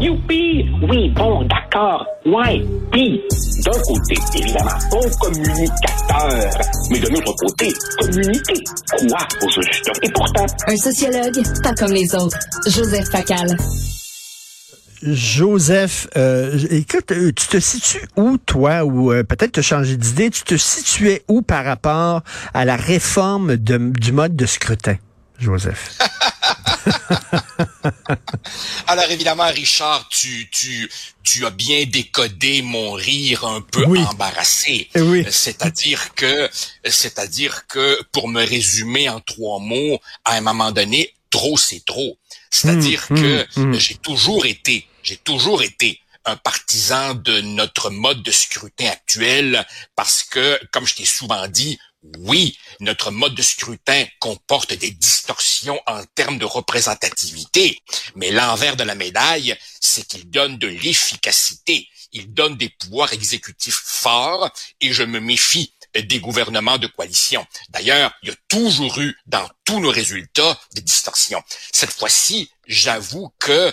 Youpi! 0.00 0.64
Oui, 0.88 1.10
bon, 1.10 1.46
d'accord. 1.46 2.06
Ouais. 2.24 2.64
Puis, 2.90 3.20
d'un 3.64 3.78
côté, 3.82 4.14
évidemment, 4.34 4.70
bon 4.90 5.00
communicateur. 5.20 6.50
Mais 6.90 7.00
de 7.00 7.08
l'autre 7.10 7.34
côté, 7.34 7.70
communiquer. 7.98 8.64
Quoi, 8.90 9.18
au 9.42 9.50
juste? 9.50 9.90
Et 10.02 10.10
pourtant... 10.10 10.46
Un 10.66 10.76
sociologue, 10.76 11.42
pas 11.62 11.74
comme 11.74 11.92
les 11.92 12.14
autres. 12.14 12.38
Joseph 12.66 13.10
Facal. 13.10 13.56
Joseph, 15.02 16.08
euh, 16.16 16.58
écoute, 16.70 17.12
euh, 17.12 17.32
tu 17.32 17.48
te 17.48 17.60
situes 17.60 18.06
où, 18.16 18.38
toi, 18.38 18.84
ou 18.84 19.12
euh, 19.12 19.22
peut-être 19.22 19.52
te 19.52 19.60
changer 19.60 19.98
d'idée, 19.98 20.30
tu 20.30 20.44
te 20.44 20.56
situais 20.56 21.24
où 21.28 21.42
par 21.42 21.64
rapport 21.64 22.22
à 22.54 22.64
la 22.64 22.76
réforme 22.76 23.56
de, 23.56 23.76
du 23.76 24.12
mode 24.12 24.34
de 24.34 24.46
scrutin, 24.46 24.96
Joseph? 25.38 25.98
Alors 28.86 29.10
évidemment, 29.10 29.48
Richard, 29.48 30.08
tu, 30.08 30.48
tu, 30.50 30.90
tu 31.22 31.46
as 31.46 31.50
bien 31.50 31.84
décodé 31.86 32.62
mon 32.62 32.92
rire 32.92 33.44
un 33.44 33.60
peu 33.60 33.84
embarrassé. 33.84 34.88
Oui. 34.94 35.24
C'est-à-dire 35.30 36.14
que, 36.14 36.48
c'est-à-dire 36.84 37.66
que, 37.66 38.02
pour 38.12 38.28
me 38.28 38.44
résumer 38.44 39.08
en 39.08 39.20
trois 39.20 39.60
mots, 39.60 40.00
à 40.24 40.34
un 40.34 40.40
moment 40.40 40.72
donné, 40.72 41.14
trop 41.30 41.56
c'est 41.56 41.84
trop. 41.84 42.18
C'est-à-dire 42.50 43.06
Hum, 43.10 43.20
que 43.20 43.46
hum, 43.56 43.72
hum. 43.72 43.80
j'ai 43.80 43.94
toujours 43.96 44.46
été, 44.46 44.86
j'ai 45.02 45.16
toujours 45.16 45.62
été 45.62 46.00
un 46.24 46.36
partisan 46.36 47.14
de 47.14 47.40
notre 47.40 47.90
mode 47.90 48.22
de 48.22 48.30
scrutin 48.30 48.88
actuel 48.88 49.66
parce 49.96 50.22
que, 50.22 50.60
comme 50.72 50.86
je 50.86 50.96
t'ai 50.96 51.06
souvent 51.06 51.46
dit, 51.48 51.78
oui, 52.18 52.56
notre 52.80 53.10
mode 53.10 53.34
de 53.34 53.42
scrutin 53.42 54.06
comporte 54.20 54.72
des 54.72 54.90
distorsions 54.90 55.80
en 55.86 56.04
termes 56.14 56.38
de 56.38 56.44
représentativité, 56.44 57.78
mais 58.14 58.30
l'envers 58.30 58.76
de 58.76 58.84
la 58.84 58.94
médaille, 58.94 59.56
c'est 59.80 60.06
qu'il 60.06 60.30
donne 60.30 60.58
de 60.58 60.66
l'efficacité, 60.66 61.88
il 62.12 62.32
donne 62.32 62.56
des 62.56 62.70
pouvoirs 62.70 63.12
exécutifs 63.12 63.82
forts 63.84 64.50
et 64.80 64.92
je 64.92 65.02
me 65.02 65.20
méfie 65.20 65.72
des 65.94 66.20
gouvernements 66.20 66.78
de 66.78 66.86
coalition. 66.86 67.44
D'ailleurs, 67.68 68.12
il 68.22 68.28
y 68.30 68.32
a 68.32 68.36
toujours 68.48 68.98
eu 69.00 69.16
dans 69.26 69.48
tous 69.64 69.80
nos 69.80 69.90
résultats 69.90 70.58
des 70.74 70.82
distorsions. 70.82 71.42
Cette 71.72 71.92
fois-ci, 71.92 72.50
j'avoue 72.66 73.32
que 73.38 73.72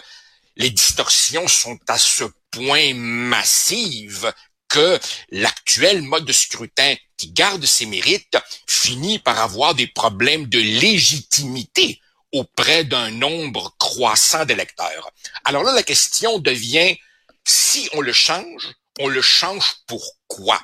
les 0.56 0.72
distorsions 0.72 1.48
sont 1.48 1.78
à 1.88 1.98
ce 1.98 2.24
point 2.52 2.94
massives 2.94 4.34
que 4.68 5.00
l'actuel 5.30 6.02
mode 6.02 6.26
de 6.26 6.34
scrutin 6.34 6.96
qui 7.18 7.32
garde 7.32 7.66
ses 7.66 7.86
mérites 7.86 8.38
finit 8.68 9.20
par 9.20 9.40
avoir 9.40 9.76
des 9.76 9.88
problèmes 9.88 10.48
de 10.48 10.60
légitimité 10.60 12.00
auprès 12.32 12.84
d'un 12.84 13.12
nombre 13.12 13.76
croissant 13.80 14.46
d'électeurs. 14.46 15.12
Alors 15.44 15.64
là, 15.64 15.74
la 15.74 15.84
question 15.84 16.40
devient, 16.40 16.98
si 17.44 17.90
on 17.94 18.02
le 18.02 18.14
change, 18.14 18.74
on 19.00 19.08
le 19.08 19.22
change 19.22 19.76
pourquoi? 19.88 20.62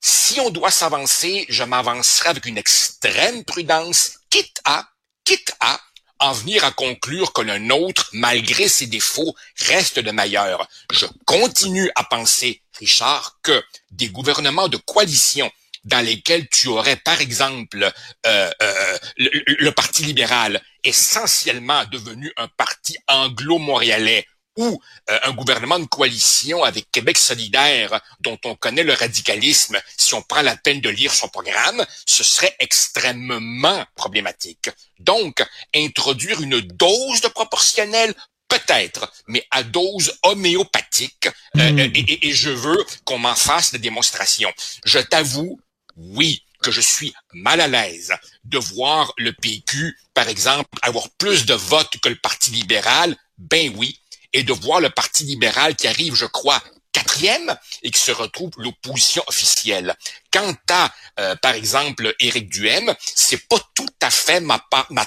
Si 0.00 0.38
on 0.40 0.50
doit 0.50 0.70
s'avancer, 0.70 1.46
je 1.48 1.64
m'avancerai 1.64 2.28
avec 2.28 2.46
une 2.46 2.58
extrême 2.58 3.44
prudence, 3.44 4.18
quitte 4.30 4.60
à, 4.64 4.88
quitte 5.24 5.54
à 5.60 5.80
en 6.20 6.32
venir 6.32 6.64
à 6.64 6.70
conclure 6.70 7.32
que 7.32 7.42
le 7.42 7.58
nôtre, 7.58 8.08
malgré 8.12 8.68
ses 8.68 8.86
défauts, 8.86 9.34
reste 9.58 9.98
le 9.98 10.12
meilleur. 10.12 10.68
Je 10.92 11.06
continue 11.26 11.90
à 11.96 12.04
penser, 12.04 12.62
Richard, 12.78 13.38
que 13.42 13.62
des 13.90 14.08
gouvernements 14.08 14.68
de 14.68 14.76
coalition 14.76 15.50
dans 15.84 16.00
lesquels 16.04 16.48
tu 16.48 16.68
aurais, 16.68 16.96
par 16.96 17.20
exemple, 17.20 17.90
euh, 18.26 18.50
euh, 18.62 18.98
le, 19.16 19.30
le 19.46 19.72
Parti 19.72 20.04
libéral, 20.04 20.60
essentiellement 20.82 21.84
devenu 21.86 22.32
un 22.36 22.48
parti 22.48 22.96
anglo-montréalais, 23.08 24.26
ou 24.56 24.80
euh, 25.10 25.18
un 25.24 25.32
gouvernement 25.32 25.80
de 25.80 25.84
coalition 25.86 26.62
avec 26.62 26.88
Québec 26.92 27.18
solidaire, 27.18 28.00
dont 28.20 28.38
on 28.44 28.54
connaît 28.54 28.84
le 28.84 28.92
radicalisme, 28.92 29.76
si 29.96 30.14
on 30.14 30.22
prend 30.22 30.42
la 30.42 30.56
peine 30.56 30.80
de 30.80 30.88
lire 30.90 31.12
son 31.12 31.28
programme, 31.28 31.84
ce 32.06 32.22
serait 32.22 32.54
extrêmement 32.60 33.84
problématique. 33.96 34.70
Donc, 35.00 35.44
introduire 35.74 36.40
une 36.40 36.60
dose 36.60 37.20
de 37.20 37.28
proportionnel, 37.28 38.14
peut-être, 38.48 39.12
mais 39.26 39.44
à 39.50 39.64
dose 39.64 40.16
homéopathique, 40.22 41.28
euh, 41.56 41.72
Mm. 41.72 41.78
et, 41.80 41.98
et- 42.12 42.28
et 42.28 42.32
je 42.32 42.50
veux 42.50 42.84
qu'on 43.04 43.18
m'en 43.18 43.34
fasse 43.34 43.72
des 43.72 43.78
démonstrations. 43.80 44.52
Je 44.84 45.00
t'avoue, 45.00 45.60
oui, 45.96 46.42
que 46.62 46.70
je 46.70 46.80
suis 46.80 47.12
mal 47.32 47.60
à 47.60 47.68
l'aise 47.68 48.12
de 48.44 48.58
voir 48.58 49.12
le 49.18 49.32
PQ, 49.32 49.98
par 50.14 50.28
exemple, 50.28 50.68
avoir 50.82 51.10
plus 51.10 51.44
de 51.44 51.54
votes 51.54 51.98
que 52.02 52.08
le 52.08 52.16
Parti 52.16 52.50
libéral, 52.50 53.16
ben 53.38 53.72
oui, 53.76 54.00
et 54.32 54.42
de 54.42 54.52
voir 54.52 54.80
le 54.80 54.90
Parti 54.90 55.24
libéral 55.24 55.76
qui 55.76 55.86
arrive, 55.86 56.14
je 56.14 56.26
crois, 56.26 56.62
quatrième 56.92 57.54
et 57.82 57.90
qui 57.90 58.00
se 58.00 58.12
retrouve 58.12 58.52
l'opposition 58.56 59.22
officielle. 59.26 59.94
Quant 60.32 60.54
à, 60.70 60.92
euh, 61.20 61.36
par 61.36 61.54
exemple, 61.54 62.14
Éric 62.20 62.48
Duhem, 62.48 62.94
c'est 63.14 63.48
pas 63.48 63.60
tout 63.74 63.88
à 64.00 64.10
fait 64.10 64.40
ma, 64.40 64.58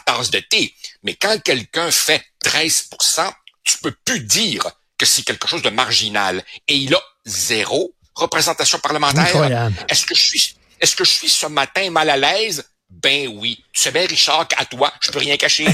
tasse 0.06 0.30
de 0.30 0.40
thé, 0.40 0.74
mais 1.04 1.16
quand 1.16 1.42
quelqu'un 1.42 1.90
fait 1.92 2.24
13% 2.44 3.32
tu 3.68 3.78
peux 3.80 3.92
plus 4.06 4.22
dire 4.22 4.64
que 4.98 5.06
c'est 5.06 5.24
quelque 5.24 5.48
chose 5.48 5.62
de 5.62 5.70
marginal. 5.70 6.44
Et 6.68 6.76
il 6.76 6.96
a 6.96 7.02
zéro 7.26 7.94
représentation 8.16 8.80
parlementaire. 8.80 9.28
Incroyable. 9.28 9.76
Est-ce 9.90 10.06
que 10.06 10.16
je 10.16 10.22
suis, 10.22 10.57
est-ce 10.80 10.96
que 10.96 11.04
je 11.04 11.12
suis 11.12 11.30
ce 11.30 11.48
matin 11.48 11.90
mal 11.90 12.10
à 12.10 12.18
l'aise? 12.18 12.64
Ben 12.90 13.28
oui. 13.36 13.64
Tu 13.74 13.84
sais 13.84 13.92
bien, 13.92 14.06
Richard, 14.08 14.48
qu'à 14.48 14.64
toi, 14.64 14.92
je 15.02 15.12
peux 15.12 15.20
rien 15.20 15.36
cacher. 15.36 15.68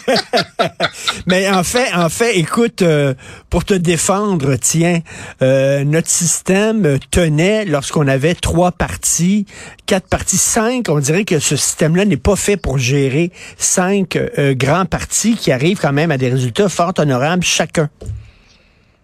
Mais 1.26 1.50
en 1.50 1.64
fait, 1.64 1.92
en 1.92 2.08
fait, 2.08 2.38
écoute, 2.38 2.82
euh, 2.82 3.14
pour 3.50 3.64
te 3.64 3.74
défendre, 3.74 4.54
tiens, 4.54 5.00
euh, 5.42 5.82
notre 5.82 6.08
système 6.08 7.00
tenait 7.10 7.64
lorsqu'on 7.64 8.06
avait 8.06 8.36
trois 8.36 8.70
partis, 8.70 9.46
quatre 9.86 10.06
partis, 10.06 10.38
cinq. 10.38 10.88
On 10.88 11.00
dirait 11.00 11.24
que 11.24 11.40
ce 11.40 11.56
système-là 11.56 12.04
n'est 12.04 12.16
pas 12.16 12.36
fait 12.36 12.56
pour 12.56 12.78
gérer 12.78 13.32
cinq 13.58 14.14
euh, 14.14 14.54
grands 14.54 14.86
partis 14.86 15.34
qui 15.34 15.50
arrivent 15.50 15.80
quand 15.80 15.92
même 15.92 16.12
à 16.12 16.18
des 16.18 16.30
résultats 16.30 16.68
fort 16.68 16.92
honorables 16.98 17.44
chacun. 17.44 17.90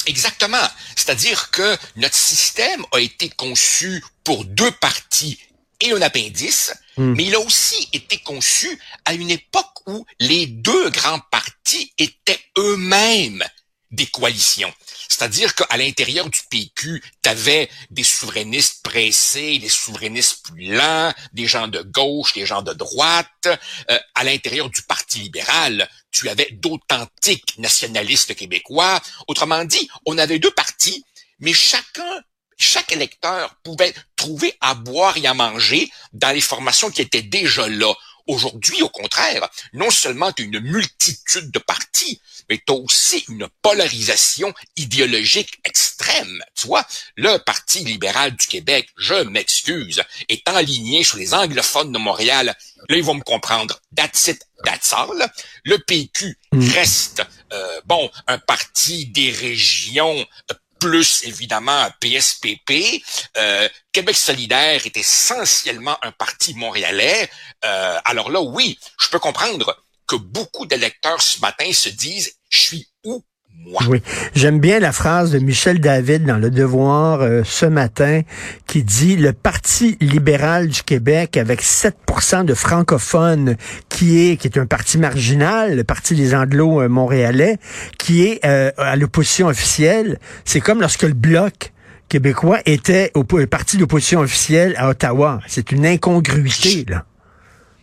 Exactement. 0.08 0.66
C'est-à-dire 0.96 1.50
que 1.50 1.76
notre 1.96 2.16
système 2.16 2.84
a 2.92 2.98
été 2.98 3.28
conçu 3.28 4.02
pour 4.24 4.44
deux 4.46 4.70
partis 4.72 5.38
et 5.80 5.92
un 5.92 6.02
appendice, 6.02 6.74
mais 6.96 7.24
il 7.26 7.34
a 7.34 7.40
aussi 7.40 7.88
été 7.92 8.18
conçu 8.18 8.80
à 9.04 9.12
une 9.14 9.30
époque 9.30 9.66
où 9.86 10.04
les 10.18 10.46
deux 10.46 10.90
grands 10.90 11.20
partis 11.30 11.92
étaient 11.98 12.40
eux-mêmes 12.56 13.44
des 13.90 14.06
coalitions. 14.06 14.72
C'est-à-dire 15.08 15.54
qu'à 15.54 15.76
l'intérieur 15.76 16.28
du 16.28 16.40
PQ, 16.50 17.02
tu 17.22 17.28
avais 17.28 17.70
des 17.90 18.04
souverainistes 18.04 18.82
pressés, 18.82 19.58
des 19.58 19.68
souverainistes 19.68 20.44
plus 20.44 20.72
lents, 20.74 21.12
des 21.32 21.46
gens 21.46 21.68
de 21.68 21.82
gauche, 21.82 22.34
des 22.34 22.46
gens 22.46 22.62
de 22.62 22.72
droite. 22.74 23.26
Euh, 23.46 23.98
à 24.14 24.24
l'intérieur 24.24 24.68
du 24.70 24.82
Parti 24.82 25.20
libéral, 25.20 25.88
tu 26.10 26.28
avais 26.28 26.48
d'authentiques 26.52 27.58
nationalistes 27.58 28.34
québécois. 28.34 29.00
Autrement 29.26 29.64
dit, 29.64 29.88
on 30.06 30.18
avait 30.18 30.38
deux 30.38 30.50
partis, 30.50 31.04
mais 31.40 31.52
chacun, 31.52 32.22
chaque 32.58 32.92
électeur 32.92 33.54
pouvait 33.62 33.94
trouver 34.16 34.54
à 34.60 34.74
boire 34.74 35.16
et 35.16 35.26
à 35.26 35.34
manger 35.34 35.90
dans 36.12 36.34
les 36.34 36.40
formations 36.40 36.90
qui 36.90 37.02
étaient 37.02 37.22
déjà 37.22 37.68
là. 37.68 37.92
Aujourd'hui, 38.26 38.82
au 38.82 38.90
contraire, 38.90 39.48
non 39.72 39.90
seulement 39.90 40.32
tu 40.32 40.42
as 40.42 40.46
une 40.46 40.60
multitude 40.60 41.50
de 41.50 41.58
partis, 41.58 42.20
mais 42.48 42.60
tu 42.64 42.72
as 42.72 42.76
aussi 42.76 43.24
une 43.28 43.48
polarisation 43.62 44.52
idéologique 44.76 45.58
extrême. 45.64 46.42
Tu 46.54 46.66
vois, 46.66 46.86
le 47.16 47.38
Parti 47.38 47.84
libéral 47.84 48.34
du 48.36 48.46
Québec, 48.46 48.88
je 48.96 49.14
m'excuse, 49.14 50.02
est 50.28 50.48
enligné 50.48 51.04
sur 51.04 51.18
les 51.18 51.34
anglophones 51.34 51.92
de 51.92 51.98
Montréal. 51.98 52.56
Là, 52.88 52.96
ils 52.96 53.04
vont 53.04 53.14
me 53.14 53.22
comprendre. 53.22 53.80
That's 53.94 54.28
it, 54.28 54.40
that's 54.64 54.92
all. 54.92 55.30
Le 55.64 55.78
PQ 55.78 56.38
reste, 56.52 57.22
euh, 57.52 57.80
bon, 57.84 58.10
un 58.26 58.38
parti 58.38 59.06
des 59.06 59.30
régions 59.30 60.26
euh, 60.50 60.54
plus 60.78 61.24
évidemment 61.24 61.88
PSPP. 62.00 63.02
Euh, 63.36 63.68
Québec 63.92 64.16
solidaire 64.16 64.86
est 64.86 64.96
essentiellement 64.96 65.98
un 66.02 66.12
parti 66.12 66.54
montréalais. 66.54 67.28
Euh, 67.64 67.98
alors 68.04 68.30
là, 68.30 68.40
oui, 68.40 68.78
je 69.00 69.08
peux 69.08 69.18
comprendre 69.18 69.76
que 70.08 70.16
beaucoup 70.16 70.66
d'électeurs 70.66 71.22
ce 71.22 71.40
matin 71.40 71.70
se 71.72 71.90
disent, 71.90 72.32
je 72.48 72.58
suis 72.58 72.88
où 73.04 73.22
moi? 73.66 73.82
Oui. 73.88 74.02
J'aime 74.34 74.60
bien 74.60 74.78
la 74.78 74.92
phrase 74.92 75.30
de 75.32 75.38
Michel 75.38 75.80
David 75.80 76.24
dans 76.24 76.36
Le 76.36 76.50
Devoir 76.50 77.20
euh, 77.20 77.42
ce 77.44 77.66
matin 77.66 78.22
qui 78.66 78.84
dit 78.84 79.16
le 79.16 79.32
Parti 79.32 79.96
libéral 80.00 80.68
du 80.68 80.82
Québec 80.82 81.36
avec 81.36 81.62
7% 81.62 82.44
de 82.44 82.54
francophones 82.54 83.56
qui 83.88 84.30
est 84.30 84.36
qui 84.36 84.46
est 84.46 84.58
un 84.58 84.66
parti 84.66 84.98
marginal, 84.98 85.76
le 85.76 85.84
Parti 85.84 86.14
des 86.14 86.34
Anglo-Montréalais, 86.34 87.58
qui 87.98 88.24
est 88.24 88.44
euh, 88.44 88.70
à 88.78 88.96
l'opposition 88.96 89.48
officielle, 89.48 90.18
c'est 90.44 90.60
comme 90.60 90.80
lorsque 90.80 91.02
le 91.02 91.14
bloc 91.14 91.72
québécois 92.08 92.60
était 92.64 93.10
au 93.14 93.20
au 93.28 93.46
parti 93.46 93.76
d'opposition 93.76 94.20
officielle 94.20 94.74
à 94.78 94.88
Ottawa. 94.88 95.40
C'est 95.46 95.72
une 95.72 95.84
incongruité 95.84 96.86
là. 96.88 97.04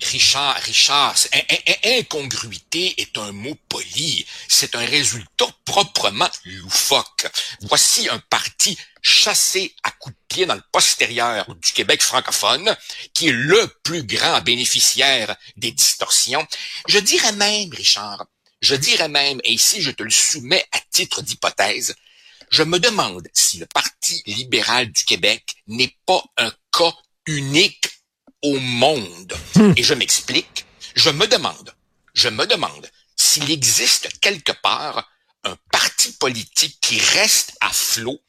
Richard, 0.02 0.58
Richard, 0.64 1.16
incongruité 1.84 2.94
est 3.02 3.18
un 3.18 3.32
mot 3.32 3.56
poli. 3.70 4.26
C'est 4.48 4.76
un 4.76 4.86
résultat 4.86 5.48
proprement 5.64 6.30
loufoque. 6.44 7.28
Voici 7.62 8.10
un 8.10 8.20
parti 8.20 8.78
chassé 9.02 9.74
à 9.84 9.92
coups 9.92 10.16
de 10.16 10.36
pied 10.36 10.46
dans 10.46 10.56
le 10.56 10.64
postérieur 10.72 11.54
du 11.56 11.72
Québec 11.72 12.02
francophone, 12.02 12.76
qui 13.14 13.28
est 13.30 13.32
le 13.32 13.68
plus 13.84 14.04
grand 14.04 14.42
bénéficiaire 14.42 15.36
des 15.58 15.72
distorsions. 15.72 16.46
Je 16.88 17.00
dirais 17.00 17.34
même, 17.34 17.72
Richard, 17.72 18.26
je 18.62 18.76
dirais 18.76 19.10
même, 19.10 19.40
et 19.44 19.54
ici 19.54 19.82
je 19.82 19.92
te 19.92 20.04
le 20.04 20.10
soumets 20.10 20.66
à 20.72 20.80
titre 20.92 21.22
d'hypothèse, 21.22 21.96
je 22.52 22.64
me 22.64 22.80
demande 22.80 23.28
si 23.34 23.58
le 23.58 23.66
Parti 23.66 24.22
libéral 24.26 24.92
du 24.92 25.04
Québec 25.04 25.44
n'est 25.68 25.96
pas 26.06 26.24
un 26.38 26.52
cas 26.72 26.94
unique 27.26 27.88
au 28.46 28.60
monde. 28.60 29.34
Hmm. 29.56 29.74
Et 29.76 29.84
je 29.84 29.94
m'explique. 29.94 30.66
Je 30.96 31.10
me 31.10 31.28
demande, 31.28 31.74
je 32.14 32.30
me 32.30 32.46
demande 32.46 32.90
s'il 33.18 33.52
existe 33.52 34.08
quelque 34.22 34.54
part 34.64 35.10
un 35.44 35.58
parti 35.72 36.12
politique 36.14 36.78
qui 36.82 37.00
reste 37.00 37.54
à 37.60 37.70
flot, 37.70 38.20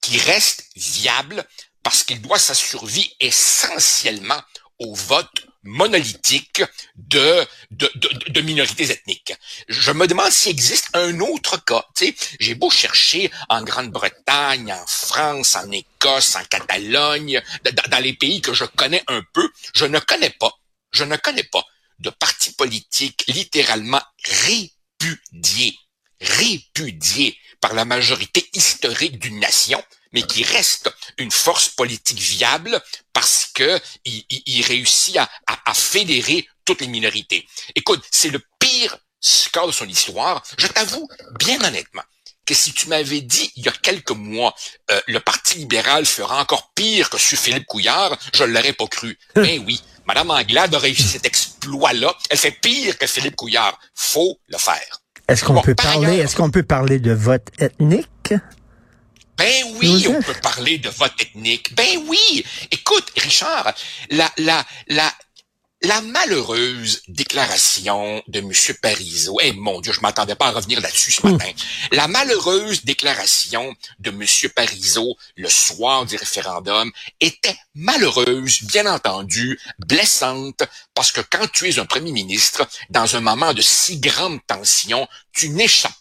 qui 0.00 0.18
reste 0.18 0.64
viable, 0.76 1.44
parce 1.82 2.04
qu'il 2.04 2.20
doit 2.22 2.38
sa 2.38 2.54
survie 2.54 3.12
essentiellement 3.18 4.40
au 4.78 4.94
vote 4.94 5.46
monolithique 5.64 6.62
de, 6.96 7.46
de, 7.70 7.90
de, 8.28 8.40
minorités 8.40 8.90
ethniques. 8.90 9.34
Je 9.68 9.92
me 9.92 10.06
demande 10.06 10.30
s'il 10.30 10.50
existe 10.50 10.88
un 10.94 11.20
autre 11.20 11.62
cas. 11.64 11.86
J'ai 12.40 12.54
beau 12.54 12.70
chercher 12.70 13.30
en 13.48 13.62
Grande-Bretagne, 13.62 14.72
en 14.72 14.86
France, 14.86 15.54
en 15.56 15.70
Écosse, 15.70 16.36
en 16.36 16.44
Catalogne, 16.44 17.40
dans 17.88 18.02
les 18.02 18.14
pays 18.14 18.40
que 18.40 18.54
je 18.54 18.64
connais 18.64 19.04
un 19.06 19.22
peu, 19.32 19.48
je 19.74 19.84
ne 19.84 20.00
connais 20.00 20.30
pas, 20.30 20.52
je 20.90 21.04
ne 21.04 21.16
connais 21.16 21.44
pas 21.44 21.64
de 22.00 22.10
parti 22.10 22.52
politique 22.54 23.24
littéralement 23.28 24.02
répudié, 24.24 25.78
répudié 26.20 27.38
par 27.60 27.74
la 27.74 27.84
majorité 27.84 28.48
historique 28.54 29.20
d'une 29.20 29.38
nation, 29.38 29.82
mais 30.12 30.22
qui 30.22 30.42
reste 30.42 30.92
une 31.16 31.30
force 31.30 31.68
politique 31.68 32.18
viable 32.18 32.82
que 33.52 33.80
il, 34.04 34.64
réussit 34.64 35.16
à, 35.16 35.28
à, 35.46 35.74
fédérer 35.74 36.46
toutes 36.64 36.80
les 36.80 36.86
minorités. 36.86 37.46
Écoute, 37.74 38.02
c'est 38.10 38.30
le 38.30 38.40
pire 38.58 38.96
score 39.20 39.66
de 39.68 39.72
son 39.72 39.86
histoire. 39.86 40.42
Je 40.58 40.66
t'avoue, 40.66 41.08
bien 41.38 41.62
honnêtement, 41.62 42.02
que 42.44 42.54
si 42.54 42.72
tu 42.72 42.88
m'avais 42.88 43.20
dit 43.20 43.52
il 43.56 43.64
y 43.64 43.68
a 43.68 43.72
quelques 43.72 44.10
mois, 44.10 44.54
euh, 44.90 45.00
le 45.06 45.20
Parti 45.20 45.58
libéral 45.58 46.06
fera 46.06 46.40
encore 46.40 46.72
pire 46.74 47.08
que 47.10 47.18
sur 47.18 47.38
Philippe 47.38 47.66
Couillard, 47.66 48.16
je 48.34 48.44
ne 48.44 48.52
l'aurais 48.52 48.72
pas 48.72 48.86
cru. 48.86 49.18
Mais 49.36 49.58
oui, 49.66 49.80
Madame 50.06 50.30
Anglade 50.30 50.74
a 50.74 50.78
réussi 50.78 51.04
cet 51.04 51.26
exploit-là. 51.26 52.14
Elle 52.30 52.38
fait 52.38 52.50
pire 52.50 52.98
que 52.98 53.06
Philippe 53.06 53.36
Couillard. 53.36 53.78
Faut 53.94 54.38
le 54.48 54.58
faire. 54.58 55.02
Est-ce 55.28 55.44
qu'on 55.44 55.60
peut 55.62 55.74
parler, 55.74 56.18
est-ce 56.18 56.36
qu'on 56.36 56.50
peut 56.50 56.64
parler 56.64 56.98
de 56.98 57.12
vote 57.12 57.48
ethnique? 57.58 58.34
Ben 59.36 59.64
oui, 59.80 60.06
on 60.08 60.20
peut 60.22 60.34
parler 60.42 60.78
de 60.78 60.88
vote 60.88 61.20
ethnique. 61.20 61.74
Ben 61.74 61.98
oui. 62.06 62.44
Écoute, 62.70 63.10
Richard, 63.16 63.72
la, 64.10 64.30
la, 64.36 64.64
la, 64.88 65.12
la 65.84 66.00
malheureuse 66.00 67.02
déclaration 67.08 68.22
de 68.28 68.38
M. 68.38 68.52
Parizeau, 68.80 69.38
eh 69.40 69.52
mon 69.52 69.80
Dieu, 69.80 69.92
je 69.92 70.00
m'attendais 70.00 70.36
pas 70.36 70.48
à 70.48 70.50
revenir 70.52 70.80
là-dessus 70.80 71.10
ce 71.12 71.26
matin. 71.26 71.50
La 71.90 72.06
malheureuse 72.06 72.84
déclaration 72.84 73.74
de 73.98 74.10
M. 74.10 74.24
Parizeau 74.54 75.16
le 75.36 75.48
soir 75.48 76.06
du 76.06 76.16
référendum 76.16 76.92
était 77.20 77.56
malheureuse, 77.74 78.62
bien 78.62 78.86
entendu, 78.86 79.58
blessante, 79.78 80.62
parce 80.94 81.10
que 81.10 81.20
quand 81.20 81.50
tu 81.52 81.68
es 81.68 81.78
un 81.80 81.86
premier 81.86 82.12
ministre, 82.12 82.68
dans 82.90 83.16
un 83.16 83.20
moment 83.20 83.52
de 83.52 83.62
si 83.62 83.98
grande 83.98 84.38
tension, 84.46 85.08
tu 85.32 85.48
n'échappes 85.48 85.92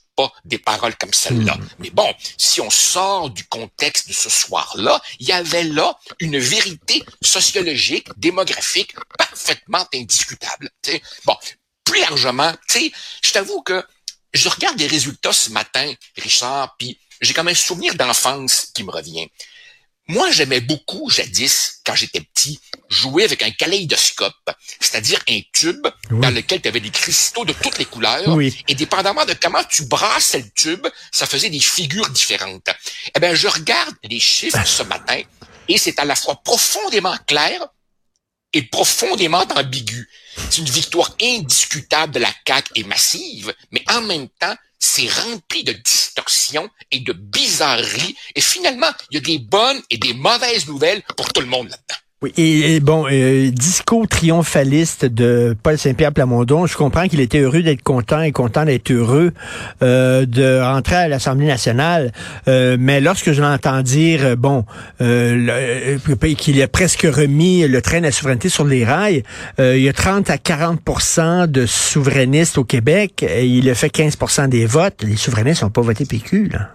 des 0.45 0.57
paroles 0.57 0.95
comme 0.97 1.13
celle-là. 1.13 1.55
Hmm. 1.55 1.67
Mais 1.79 1.89
bon, 1.89 2.13
si 2.37 2.61
on 2.61 2.69
sort 2.69 3.29
du 3.29 3.43
contexte 3.45 4.07
de 4.07 4.13
ce 4.13 4.29
soir-là, 4.29 5.01
il 5.19 5.27
y 5.27 5.31
avait 5.31 5.63
là 5.63 5.97
une 6.19 6.37
vérité 6.37 7.03
sociologique, 7.21 8.07
démographique, 8.17 8.93
parfaitement 9.17 9.85
indiscutable. 9.93 10.69
Bon, 11.25 11.35
plus 11.83 12.01
largement, 12.01 12.51
tu 12.67 12.79
sais, 12.79 12.91
je 13.23 13.31
t'avoue 13.31 13.61
que 13.61 13.83
je 14.33 14.49
regarde 14.49 14.79
les 14.79 14.87
résultats 14.87 15.33
ce 15.33 15.49
matin, 15.49 15.93
Richard, 16.17 16.75
puis 16.77 16.99
j'ai 17.21 17.33
comme 17.33 17.49
un 17.49 17.53
souvenir 17.53 17.95
d'enfance 17.95 18.67
qui 18.73 18.83
me 18.83 18.91
revient. 18.91 19.27
Moi, 20.11 20.29
j'aimais 20.29 20.59
beaucoup, 20.59 21.09
jadis, 21.09 21.79
quand 21.85 21.95
j'étais 21.95 22.19
petit, 22.19 22.59
jouer 22.89 23.23
avec 23.23 23.41
un 23.43 23.51
kaléidoscope, 23.51 24.51
c'est-à-dire 24.81 25.21
un 25.29 25.39
tube 25.53 25.87
dans 26.09 26.29
lequel 26.29 26.61
tu 26.61 26.67
avais 26.67 26.81
des 26.81 26.89
cristaux 26.89 27.45
de 27.45 27.53
toutes 27.53 27.77
les 27.77 27.85
couleurs. 27.85 28.37
Et 28.67 28.75
dépendamment 28.75 29.23
de 29.23 29.33
comment 29.41 29.63
tu 29.63 29.85
brassais 29.85 30.39
le 30.39 30.51
tube, 30.53 30.85
ça 31.13 31.25
faisait 31.25 31.49
des 31.49 31.61
figures 31.61 32.09
différentes. 32.09 32.67
Eh 33.15 33.19
bien, 33.21 33.33
je 33.33 33.47
regarde 33.47 33.95
les 34.03 34.19
chiffres 34.19 34.67
ce 34.67 34.83
matin 34.83 35.21
et 35.69 35.77
c'est 35.77 35.97
à 35.97 36.03
la 36.03 36.15
fois 36.15 36.41
profondément 36.43 37.15
clair 37.25 37.65
et 38.51 38.63
profondément 38.63 39.45
ambigu. 39.55 40.09
C'est 40.49 40.57
une 40.57 40.69
victoire 40.69 41.15
indiscutable 41.21 42.15
de 42.15 42.19
la 42.19 42.33
CAQ 42.45 42.69
et 42.75 42.83
massive, 42.83 43.53
mais 43.71 43.85
en 43.89 44.01
même 44.01 44.27
temps, 44.27 44.57
c'est 44.81 45.07
rempli 45.07 45.63
de 45.63 45.73
distorsions 45.73 46.69
et 46.89 46.99
de 46.99 47.13
bizarreries. 47.13 48.17
Et 48.35 48.41
finalement, 48.41 48.91
il 49.09 49.15
y 49.15 49.17
a 49.17 49.21
des 49.21 49.39
bonnes 49.39 49.81
et 49.89 49.97
des 49.97 50.13
mauvaises 50.13 50.67
nouvelles 50.67 51.03
pour 51.15 51.31
tout 51.31 51.41
le 51.41 51.47
monde 51.47 51.69
là-dedans. 51.69 51.99
Oui, 52.23 52.33
et, 52.37 52.79
bon, 52.81 53.07
euh, 53.11 53.49
discours 53.49 54.07
triomphaliste 54.07 55.05
de 55.05 55.57
Paul 55.63 55.75
Saint-Pierre 55.75 56.13
Plamondon. 56.13 56.67
Je 56.67 56.77
comprends 56.77 57.07
qu'il 57.07 57.19
était 57.19 57.39
heureux 57.39 57.63
d'être 57.63 57.81
content 57.81 58.21
et 58.21 58.31
content 58.31 58.63
d'être 58.63 58.91
heureux 58.91 59.33
euh, 59.81 60.27
de 60.27 60.61
rentrer 60.61 60.97
à 60.97 61.07
l'Assemblée 61.07 61.47
nationale. 61.47 62.11
Euh, 62.47 62.77
mais 62.79 63.01
lorsque 63.01 63.31
je 63.31 63.41
l'entends 63.41 63.81
dire, 63.81 64.37
bon, 64.37 64.65
euh, 65.01 65.97
qu'il 66.37 66.61
a 66.61 66.67
presque 66.67 67.07
remis 67.11 67.67
le 67.67 67.81
train 67.81 67.97
de 67.97 68.05
la 68.05 68.11
souveraineté 68.11 68.49
sur 68.49 68.65
les 68.65 68.85
rails, 68.85 69.23
il 69.57 69.81
y 69.81 69.89
a 69.89 69.93
30 69.93 70.29
à 70.29 70.37
40% 70.37 71.47
de 71.47 71.65
souverainistes 71.65 72.59
au 72.59 72.63
Québec. 72.63 73.25
Et 73.27 73.47
il 73.47 73.67
a 73.67 73.73
fait 73.73 73.89
15% 73.89 74.47
des 74.47 74.67
votes. 74.67 75.01
Les 75.01 75.17
souverainistes 75.17 75.63
n'ont 75.63 75.71
pas 75.71 75.81
voté 75.81 76.05
PQ, 76.05 76.49
là. 76.49 76.69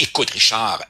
Écoute, 0.00 0.30
Richard, 0.30 0.82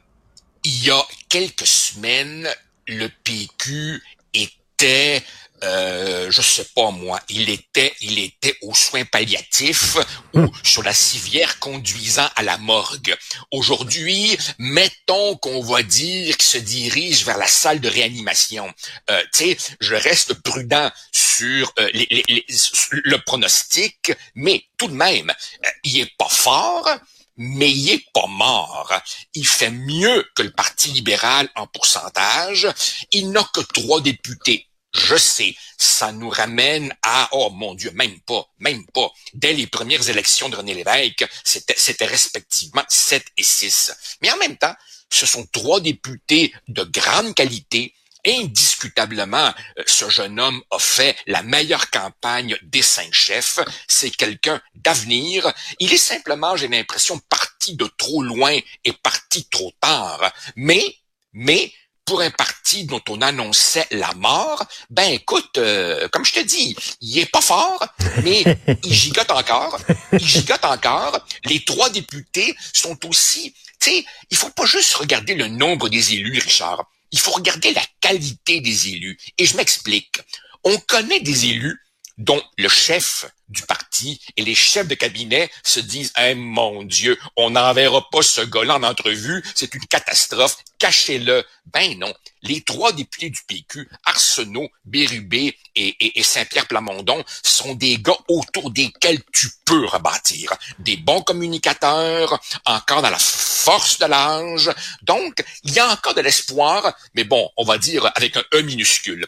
il 0.65 0.87
y 0.87 0.91
a 0.91 1.03
quelques 1.29 1.67
semaines, 1.67 2.49
le 2.87 3.09
PQ 3.25 4.03
était 4.35 5.23
euh, 5.65 6.31
je 6.31 6.43
sais 6.43 6.67
pas 6.75 6.91
moi, 6.91 7.21
il 7.29 7.49
était, 7.49 7.95
il 8.01 8.19
était 8.19 8.57
aux 8.63 8.75
soins 8.75 9.05
palliatifs 9.05 9.97
ou 10.35 10.47
sur 10.63 10.83
la 10.83 10.93
civière 10.93 11.59
conduisant 11.59 12.29
à 12.37 12.43
la 12.43 12.59
morgue. 12.59 13.17
Aujourd'hui, 13.51 14.37
mettons 14.59 15.37
qu'on 15.37 15.63
va 15.63 15.83
dire 15.83 16.37
qu'il 16.37 16.49
se 16.49 16.59
dirige 16.59 17.25
vers 17.25 17.39
la 17.39 17.47
salle 17.47 17.81
de 17.81 17.89
réanimation. 17.89 18.73
Euh, 19.11 19.23
tu 19.33 19.57
sais, 19.57 19.57
je 19.81 19.95
reste 19.95 20.35
prudent 20.43 20.91
sur 21.11 21.73
euh, 21.79 21.89
le 21.93 23.17
pronostic, 23.25 24.13
mais 24.35 24.65
tout 24.77 24.89
de 24.89 24.95
même, 24.95 25.31
euh, 25.31 25.69
il 25.85 26.01
est 26.01 26.17
pas 26.19 26.29
fort 26.29 26.89
mais 27.37 27.71
il 27.71 27.91
est 27.91 28.05
pas 28.13 28.27
mort. 28.27 28.93
Il 29.35 29.47
fait 29.47 29.71
mieux 29.71 30.27
que 30.35 30.43
le 30.43 30.51
Parti 30.51 30.91
libéral 30.91 31.49
en 31.55 31.67
pourcentage. 31.67 32.69
Il 33.13 33.31
n'a 33.31 33.45
que 33.53 33.61
trois 33.61 34.01
députés. 34.01 34.67
Je 34.95 35.17
sais, 35.17 35.55
ça 35.77 36.11
nous 36.13 36.31
ramène 36.31 36.95
à, 37.03 37.29
oh 37.33 37.51
mon 37.51 37.75
Dieu, 37.75 37.91
même 37.91 38.19
pas, 38.21 38.49
même 38.59 38.87
pas. 38.95 39.11
Dès 39.35 39.53
les 39.53 39.67
premières 39.67 40.09
élections 40.09 40.49
de 40.49 40.57
René 40.57 40.73
Lévesque, 40.73 41.27
c'était 41.45 42.07
respectivement 42.07 42.85
7 42.89 43.25
et 43.37 43.43
6. 43.43 43.93
Mais 44.23 44.31
en 44.31 44.39
même 44.39 44.57
temps, 44.57 44.75
ce 45.11 45.27
sont 45.27 45.47
trois 45.53 45.81
députés 45.81 46.55
de 46.69 46.83
grande 46.85 47.35
qualité 47.35 47.95
indiscutablement, 48.27 49.55
euh, 49.79 49.83
ce 49.87 50.09
jeune 50.09 50.41
homme 50.41 50.63
a 50.71 50.79
fait 50.79 51.17
la 51.27 51.43
meilleure 51.43 51.91
campagne 51.91 52.57
des 52.63 52.83
cinq 52.83 53.13
chefs. 53.13 53.59
C'est 53.89 54.11
quelqu'un 54.11 54.61
d'avenir. 54.75 55.53
Il 55.79 55.93
est 55.93 55.99
simplement, 55.99 56.57
j'ai 56.57 56.69
l'impression, 56.69 57.21
parti 57.29 57.77
de 57.77 57.89
trop 57.99 58.23
loin 58.23 58.57
et 58.85 58.93
parti 58.93 59.47
trop 59.49 59.73
tard. 59.81 60.33
Mais, 60.57 60.97
mais, 61.33 61.73
pour 62.05 62.21
un 62.21 62.31
parti 62.31 62.85
dont 62.85 63.03
on 63.09 63.21
annonçait 63.21 63.87
la 63.91 64.13
mort, 64.15 64.65
ben 64.91 65.11
écoute, 65.13 65.59
euh, 65.59 66.09
comme 66.09 66.25
je 66.25 66.35
te 66.35 66.41
dis, 66.41 66.77
il 67.01 67.19
est 67.19 67.31
pas 67.31 67.41
fort, 67.41 67.85
mais 68.23 68.45
il 68.85 68.95
gigote 68.95 69.33
encore, 69.33 69.77
il 70.13 70.25
gigote 70.25 70.65
encore. 70.65 71.19
Les 71.45 71.65
trois 71.65 71.91
députés 71.91 72.55
sont 72.73 73.05
aussi, 73.09 73.53
tu 73.81 73.91
sais, 73.91 74.07
il 74.31 74.37
faut 74.37 74.51
pas 74.51 74.67
juste 74.67 74.95
regarder 74.95 75.35
le 75.35 75.49
nombre 75.49 75.89
des 75.89 76.15
élus, 76.15 76.39
Richard 76.39 76.85
il 77.17 77.21
faut 77.21 77.31
regarder 77.31 77.73
la 77.73 77.83
qualité 78.03 78.61
des 78.61 78.89
élus. 78.89 79.19
Et 79.39 79.47
je 79.47 79.57
m'explique. 79.57 80.21
On 80.65 80.77
connaît 80.81 81.21
des 81.21 81.47
élus 81.47 81.81
dont 82.19 82.43
le 82.59 82.69
chef 82.69 83.25
du 83.49 83.63
parti 83.63 84.21
et 84.37 84.43
les 84.43 84.55
chefs 84.55 84.89
de 84.89 84.95
cabinet 84.95 85.51
se 85.63 85.81
disent 85.81 86.13
eh 86.19 86.35
mon 86.35 86.83
Dieu, 86.83 87.19
on 87.37 87.51
n'enverra 87.51 88.09
pas 88.11 88.23
ce 88.23 88.41
gars-là 88.41 88.77
en 88.77 88.83
entrevue, 88.83 89.43
c'est 89.55 89.75
une 89.75 89.87
catastrophe, 89.87 90.59
cachez-le. 90.79 91.45
Ben 91.73 91.99
non, 91.99 92.13
les 92.43 92.63
trois 92.63 92.93
députés 92.93 93.31
du 93.31 93.41
PQ, 93.47 93.89
Arsenault, 94.05 94.69
Bérubé 94.85 95.57
et, 95.75 96.19
et, 96.19 96.23
Saint-Pierre 96.23 96.67
Plamondon, 96.67 97.23
sont 97.43 97.75
des 97.75 97.99
gars 97.99 98.19
autour 98.29 98.71
desquels 98.71 99.21
tu 99.33 99.49
peux 99.65 99.85
rebâtir. 99.87 100.53
Des 100.79 100.97
bons 100.97 101.23
communicateurs, 101.23 102.41
encore 102.65 103.03
dans 103.03 103.11
la 103.11 103.19
force 103.19 103.99
de 103.99 104.07
l'âge. 104.07 104.71
Donc, 105.03 105.43
il 105.65 105.73
y 105.73 105.81
a 105.81 105.91
encore 105.91 106.15
de 106.15 106.21
l'espoir, 106.21 106.97
mais 107.15 107.25
bon, 107.25 107.51
on 107.57 107.65
va 107.65 107.79
dire 107.79 108.11
avec 108.15 108.37
un 108.37 108.45
E 108.55 108.63
minuscule. 108.63 109.27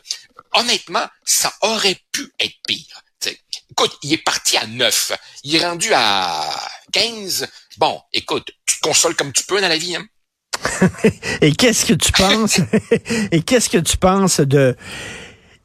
Honnêtement, 0.55 1.07
ça 1.25 1.53
aurait 1.63 2.01
pu 2.13 2.33
être 2.39 2.57
pire. 2.67 3.03
Écoute, 3.79 3.97
il 4.03 4.13
est 4.13 4.25
parti 4.25 4.57
à 4.57 4.67
9. 4.67 5.13
Il 5.45 5.55
est 5.55 5.65
rendu 5.65 5.89
à 5.95 6.45
15. 6.93 7.47
Bon, 7.79 8.01
écoute, 8.13 8.51
tu 8.67 8.77
te 8.77 8.81
consoles 8.81 9.15
comme 9.15 9.33
tu 9.33 9.45
peux 9.45 9.61
dans 9.61 9.69
la 9.69 9.77
vie, 9.77 9.95
hein? 9.95 10.05
Et 11.41 11.53
qu'est-ce 11.53 11.87
que 11.87 11.95
tu 11.95 12.11
penses? 12.11 12.61
Et 13.31 13.43
qu'est-ce 13.43 13.69
que 13.69 13.79
tu 13.79 13.97
penses 13.97 14.41
de 14.41 14.77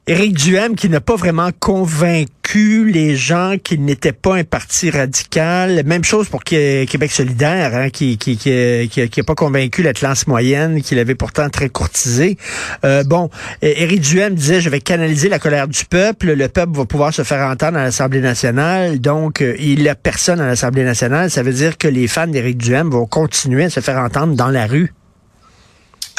Éric 0.06 0.34
Duhem 0.34 0.76
qui 0.76 0.90
n'a 0.90 1.00
pas 1.00 1.16
vraiment 1.16 1.52
convaincu 1.62 2.92
les 2.92 3.16
gens 3.16 3.56
qu'il 3.64 3.86
n'était 3.86 4.12
pas 4.12 4.36
un 4.36 4.44
parti 4.44 4.90
radical. 4.90 5.82
Même 5.86 6.04
chose 6.04 6.28
pour 6.28 6.44
Québec 6.44 7.10
solidaire, 7.10 7.74
hein, 7.74 7.90
qui 7.90 8.18
qui 8.18 8.36
qui, 8.36 8.90
qui, 8.90 9.20
a 9.22 9.24
pas 9.24 9.34
convaincu 9.34 9.82
la 9.82 9.94
classe 9.94 10.28
moyenne, 10.28 10.82
qu'il 10.82 11.00
avait 11.00 11.16
pourtant 11.16 11.50
très 11.50 11.70
courtisé. 11.70 12.38
Euh, 12.84 13.06
bon, 13.06 13.30
Éric 13.62 14.02
Duhem 14.02 14.36
disait 14.36 14.60
je 14.60 14.70
vais 14.70 14.82
canaliser 14.82 15.30
la 15.30 15.40
colère 15.40 15.70
du 15.70 15.86
peuple. 15.86 16.34
Le 16.34 16.50
peuple 16.50 16.74
va 16.76 16.84
pouvoir 16.84 17.14
se 17.14 17.24
faire 17.24 17.48
entendre 17.48 17.78
à 17.78 17.84
l'Assemblée 17.84 18.20
nationale. 18.20 19.00
Donc 19.00 19.42
euh, 19.42 19.56
il 19.58 19.84
n'y 19.84 19.88
a 19.88 19.96
personne 19.96 20.42
à 20.42 20.46
l'Assemblée 20.46 20.84
nationale. 20.84 21.32
Ça 21.32 21.44
veut 21.44 21.54
dire 21.54 21.78
que 21.78 21.88
les 21.88 22.10
fans 22.10 22.28
d'Éric 22.28 22.58
Duhem 22.58 22.90
vont 22.90 23.06
continuer 23.06 23.64
à 23.64 23.70
se 23.70 23.80
faire 23.80 24.00
entendre 24.00 24.36
dans 24.36 24.50
la 24.50 24.68
rue. 24.68 24.92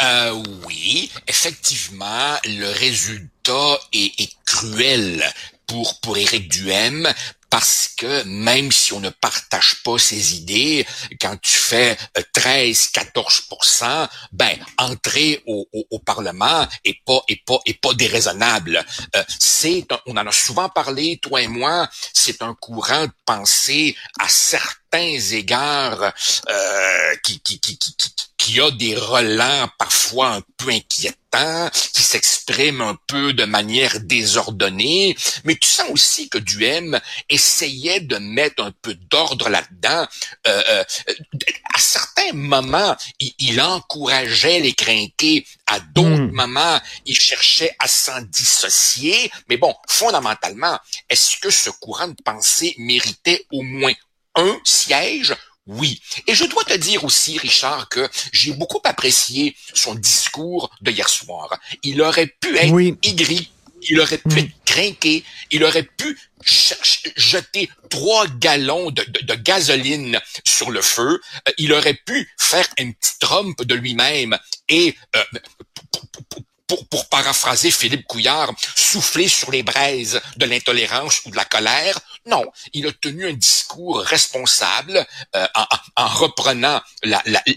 Euh, 0.00 0.42
oui, 0.66 1.10
effectivement, 1.26 2.36
le 2.44 2.66
résultat 2.72 3.78
est, 3.92 4.20
est 4.20 4.34
cruel 4.44 5.24
pour 5.66 6.00
pour 6.00 6.18
Éric 6.18 6.52
parce 7.54 7.90
que 7.96 8.24
même 8.24 8.72
si 8.72 8.92
on 8.92 8.98
ne 8.98 9.10
partage 9.10 9.80
pas 9.84 9.96
ses 9.96 10.34
idées, 10.34 10.84
quand 11.20 11.40
tu 11.40 11.52
fais 11.52 11.96
13-14% 12.34 13.84
euh, 13.84 14.06
ben 14.32 14.58
entrer 14.76 15.40
au, 15.46 15.64
au, 15.72 15.84
au, 15.92 15.98
Parlement 16.00 16.66
est 16.84 16.98
pas 17.06 17.20
est 17.28 17.44
pas 17.46 17.60
est 17.64 17.80
pas 17.80 17.94
déraisonnable. 17.94 18.84
Euh, 19.14 19.22
c'est 19.38 19.86
on 20.06 20.16
en 20.16 20.26
a 20.26 20.32
souvent 20.32 20.68
parlé 20.68 21.18
toi 21.22 21.42
et 21.42 21.46
moi, 21.46 21.88
c'est 22.12 22.42
un 22.42 22.54
courant 22.54 23.06
de 23.06 23.12
pensée 23.24 23.96
à 24.18 24.28
certains 24.28 24.83
égards 24.96 26.12
euh, 26.48 27.14
qui, 27.22 27.40
qui, 27.40 27.60
qui, 27.60 27.78
qui, 27.78 27.94
qui 28.44 28.60
a 28.60 28.70
des 28.70 28.94
relents 28.94 29.68
parfois 29.78 30.34
un 30.34 30.42
peu 30.58 30.68
inquiétants, 30.68 31.70
qui 31.94 32.02
s'expriment 32.02 32.82
un 32.82 32.98
peu 33.06 33.32
de 33.32 33.44
manière 33.44 34.00
désordonnée, 34.00 35.16
mais 35.44 35.56
tu 35.56 35.66
sens 35.66 35.88
aussi 35.90 36.28
que 36.28 36.36
Duhem 36.36 37.00
essayait 37.30 38.00
de 38.00 38.18
mettre 38.18 38.62
un 38.62 38.72
peu 38.82 38.94
d'ordre 38.94 39.48
là-dedans. 39.48 40.06
Euh, 40.46 40.62
euh, 40.68 40.84
à 41.74 41.78
certains 41.78 42.34
moments, 42.34 42.94
il, 43.18 43.60
encourageait 43.62 44.60
les 44.60 44.74
crinqués, 44.74 45.46
à 45.66 45.80
d'autres 45.80 46.10
hmm. 46.10 46.34
moments, 46.34 46.80
il 47.06 47.18
cherchait 47.18 47.74
à 47.78 47.88
s'en 47.88 48.20
dissocier, 48.20 49.32
mais 49.48 49.56
bon, 49.56 49.74
fondamentalement, 49.88 50.78
est-ce 51.08 51.38
que 51.38 51.50
ce 51.50 51.70
courant 51.70 52.08
de 52.08 52.22
pensée 52.22 52.74
méritait 52.76 53.46
au 53.52 53.62
moins 53.62 53.94
un 54.34 54.58
siège? 54.64 55.34
Oui. 55.66 56.00
Et 56.26 56.34
je 56.34 56.44
dois 56.44 56.64
te 56.64 56.74
dire 56.74 57.04
aussi, 57.04 57.38
Richard, 57.38 57.88
que 57.88 58.08
j'ai 58.32 58.52
beaucoup 58.52 58.80
apprécié 58.84 59.56
son 59.72 59.94
discours 59.94 60.70
de 60.82 60.90
hier 60.90 61.08
soir. 61.08 61.58
Il 61.82 62.02
aurait 62.02 62.26
pu 62.26 62.56
être 62.58 62.78
aigri, 63.02 63.50
il 63.88 64.00
aurait 64.00 64.18
pu 64.18 64.34
mm. 64.34 64.38
être 64.38 64.64
craqué, 64.64 65.24
il 65.50 65.64
aurait 65.64 65.88
pu 65.96 66.18
jeter 67.16 67.70
trois 67.88 68.26
gallons 68.26 68.90
de, 68.90 69.34
gasoline 69.34 70.20
sur 70.44 70.70
le 70.70 70.82
feu, 70.82 71.20
euh, 71.48 71.52
il 71.56 71.72
aurait 71.72 71.98
pu 72.06 72.30
faire 72.38 72.68
un 72.78 72.92
petit 72.92 73.18
trompe 73.18 73.64
de 73.64 73.74
lui-même 73.74 74.36
et 74.68 74.94
euh, 75.16 75.24
pour, 76.66 76.87
pour, 76.88 77.09
paraphraser 77.09 77.71
Philippe 77.71 78.06
Couillard, 78.06 78.52
souffler 78.75 79.28
sur 79.28 79.50
les 79.50 79.62
braises 79.62 80.21
de 80.37 80.47
l'intolérance 80.47 81.21
ou 81.25 81.30
de 81.30 81.37
la 81.37 81.44
colère. 81.44 81.99
Non, 82.26 82.44
il 82.73 82.87
a 82.87 82.92
tenu 82.92 83.28
un 83.28 83.35
discours 83.35 84.00
responsable 84.00 85.04
euh, 85.37 85.47
en, 85.54 85.66
en, 85.97 86.09
reprenant 86.09 86.80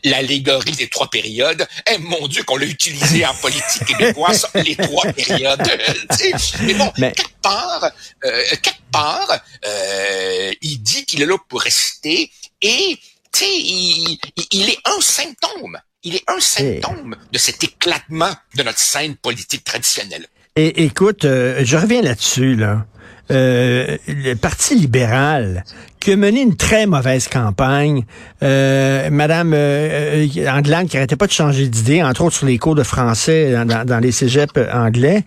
l'allégorie 0.04 0.72
la, 0.72 0.78
des 0.78 0.90
trois 0.90 1.10
périodes. 1.10 1.68
Eh 1.90 1.98
mon 2.00 2.28
Dieu, 2.28 2.44
qu'on 2.44 2.58
l'a 2.58 2.66
utilisé 2.66 3.26
en 3.26 3.34
politique 3.36 3.86
québécoise, 3.88 4.48
les 4.56 4.76
trois 4.76 5.06
périodes. 5.14 5.62
mais 6.62 6.74
bon, 6.74 6.92
quelque 6.92 7.42
part, 7.42 7.92
euh, 8.26 8.44
quelque 8.62 8.92
part, 8.92 9.40
euh, 9.66 10.54
il 10.62 10.80
dit 10.80 11.06
qu'il 11.06 11.22
est 11.22 11.26
là 11.26 11.38
pour 11.48 11.62
rester 11.62 12.32
et 12.62 13.00
il, 13.42 14.18
il 14.52 14.70
est 14.70 14.80
un 14.86 15.00
symptôme 15.02 15.80
il 16.08 16.16
est 16.16 16.24
un 16.28 16.40
symptôme 16.40 17.16
de 17.32 17.38
cet 17.38 17.64
éclatement 17.64 18.32
de 18.56 18.64
notre 18.64 18.80
scène 18.80 19.16
politique 19.16 19.66
traditionnelle. 19.66 20.26
Et 20.56 20.86
écoute, 20.86 21.26
euh, 21.26 21.62
je 21.64 21.76
reviens 21.76 22.02
là-dessus, 22.02 22.56
là. 22.56 22.86
Euh, 23.30 23.98
le 24.08 24.36
Parti 24.36 24.74
libéral 24.76 25.66
qui 26.00 26.14
a 26.14 26.16
mené 26.16 26.42
une 26.42 26.56
très 26.56 26.86
mauvaise 26.86 27.28
campagne. 27.28 28.06
Euh, 28.42 29.10
Madame 29.10 29.52
euh, 29.54 30.26
euh 30.26 30.28
qui 30.28 30.98
arrêtait 30.98 31.18
pas 31.18 31.28
de 31.28 31.32
changer 31.34 31.68
d'idée, 31.68 32.02
entre 32.02 32.22
autres 32.24 32.38
sur 32.38 32.46
les 32.46 32.58
cours 32.58 32.76
de 32.76 32.84
français 32.84 33.54
dans, 33.66 34.00
les 34.00 34.14
cégeps 34.14 34.54
anglais. 34.74 35.26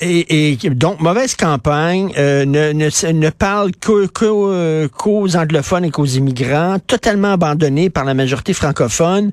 Et, 0.00 0.56
donc, 0.70 1.00
mauvaise 1.00 1.34
campagne, 1.34 2.12
ne, 2.16 2.44
ne, 2.44 3.12
ne, 3.12 3.30
parle 3.30 3.72
qu'aux 3.80 5.36
anglophones 5.36 5.84
et 5.84 5.90
qu'aux 5.90 6.04
immigrants, 6.04 6.78
totalement 6.86 7.32
abandonné 7.32 7.90
par 7.90 8.04
la 8.04 8.14
majorité 8.14 8.52
francophone 8.52 9.32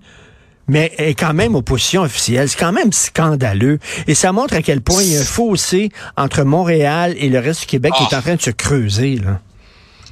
mais 0.71 0.93
est 0.97 1.15
quand 1.15 1.33
même 1.33 1.55
opposition 1.55 2.01
officielle. 2.03 2.47
C'est 2.47 2.57
quand 2.57 2.71
même 2.71 2.93
scandaleux. 2.93 3.77
Et 4.07 4.15
ça 4.15 4.31
montre 4.31 4.53
à 4.53 4.61
quel 4.61 4.79
point 4.79 5.03
il 5.03 5.11
y 5.11 5.17
a 5.17 5.19
un 5.19 5.23
fossé 5.23 5.91
entre 6.15 6.43
Montréal 6.43 7.13
et 7.17 7.27
le 7.27 7.39
reste 7.39 7.61
du 7.61 7.67
Québec 7.67 7.91
qui 7.97 8.03
est 8.03 8.15
en 8.15 8.19
ah. 8.19 8.21
train 8.21 8.35
de 8.35 8.41
se 8.41 8.51
creuser. 8.51 9.17
Là. 9.17 9.41